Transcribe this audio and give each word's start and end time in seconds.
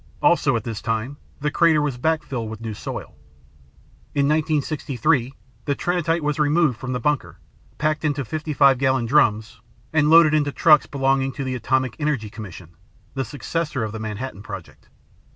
Also 0.19 0.55
at 0.55 0.63
this 0.63 0.81
time 0.81 1.17
the 1.41 1.51
crater 1.51 1.79
was 1.79 1.95
back 1.95 2.23
filled 2.23 2.49
with 2.49 2.59
new 2.59 2.73
soil. 2.73 3.15
In 4.15 4.25
1963 4.27 5.35
the 5.65 5.75
Trinitite 5.75 6.23
was 6.23 6.39
removed 6.39 6.79
from 6.79 6.93
the 6.93 6.99
bunker, 6.99 7.37
packed 7.77 8.03
into 8.03 8.25
55 8.25 8.79
gallon 8.79 9.05
drums, 9.05 9.61
and 9.93 10.09
loaded 10.09 10.33
into 10.33 10.51
trucks 10.51 10.87
belonging 10.87 11.31
to 11.33 11.43
the 11.43 11.53
Atomic 11.53 11.95
Energy 11.99 12.31
Commission 12.31 12.69
(the 13.13 13.23
successor 13.23 13.83
of 13.83 13.91
the 13.91 13.99
Manhattan 13.99 14.41
Project). 14.41 14.89